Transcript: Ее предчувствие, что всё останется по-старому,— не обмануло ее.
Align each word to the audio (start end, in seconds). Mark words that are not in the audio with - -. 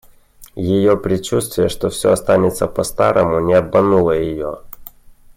Ее 0.55 0.97
предчувствие, 0.97 1.69
что 1.69 1.91
всё 1.91 2.11
останется 2.11 2.65
по-старому,— 2.67 3.39
не 3.39 3.53
обмануло 3.53 4.13
ее. 4.19 4.61